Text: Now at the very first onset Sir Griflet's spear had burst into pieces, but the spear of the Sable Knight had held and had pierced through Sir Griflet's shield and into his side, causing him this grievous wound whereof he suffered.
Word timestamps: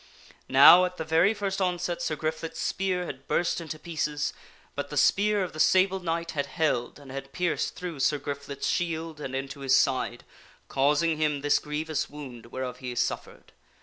Now 0.49 0.83
at 0.85 0.97
the 0.97 1.03
very 1.03 1.31
first 1.31 1.61
onset 1.61 2.01
Sir 2.01 2.15
Griflet's 2.15 2.57
spear 2.59 3.05
had 3.05 3.27
burst 3.27 3.61
into 3.61 3.77
pieces, 3.77 4.33
but 4.73 4.89
the 4.89 4.97
spear 4.97 5.43
of 5.43 5.53
the 5.53 5.59
Sable 5.59 5.99
Knight 5.99 6.31
had 6.31 6.47
held 6.47 6.97
and 6.97 7.11
had 7.11 7.31
pierced 7.31 7.75
through 7.75 7.99
Sir 7.99 8.17
Griflet's 8.17 8.65
shield 8.67 9.21
and 9.21 9.35
into 9.35 9.59
his 9.59 9.75
side, 9.75 10.23
causing 10.69 11.17
him 11.17 11.41
this 11.41 11.59
grievous 11.59 12.09
wound 12.09 12.47
whereof 12.47 12.79
he 12.79 12.95
suffered. 12.95 13.51